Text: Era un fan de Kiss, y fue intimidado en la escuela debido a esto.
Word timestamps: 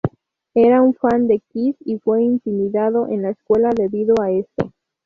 Era 0.55 0.81
un 0.81 0.95
fan 0.95 1.27
de 1.27 1.43
Kiss, 1.51 1.75
y 1.85 1.99
fue 1.99 2.23
intimidado 2.23 3.07
en 3.07 3.21
la 3.21 3.29
escuela 3.29 3.69
debido 3.71 4.15
a 4.19 4.31
esto. 4.31 4.73